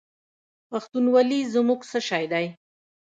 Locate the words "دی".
2.31-2.45